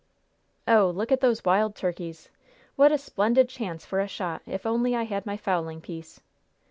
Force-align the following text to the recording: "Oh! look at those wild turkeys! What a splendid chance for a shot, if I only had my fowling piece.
"Oh! 0.67 0.89
look 0.89 1.11
at 1.11 1.19
those 1.19 1.45
wild 1.45 1.75
turkeys! 1.75 2.31
What 2.75 2.91
a 2.91 2.97
splendid 2.97 3.47
chance 3.49 3.85
for 3.85 3.99
a 3.99 4.07
shot, 4.07 4.41
if 4.47 4.65
I 4.65 4.69
only 4.71 4.93
had 4.93 5.27
my 5.27 5.37
fowling 5.37 5.79
piece. 5.79 6.19